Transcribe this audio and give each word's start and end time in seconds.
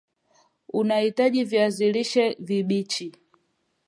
utahitajia 0.79 1.45
Viazi 1.45 1.91
lishe 1.93 2.37
vibichi 2.39 3.07